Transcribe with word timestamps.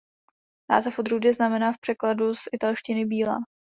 Název 0.71 0.99
odrůdy 0.99 1.33
znamená 1.33 1.73
v 1.73 1.77
překladu 1.79 2.35
z 2.35 2.41
italštiny 2.53 3.05
„bílá“. 3.05 3.37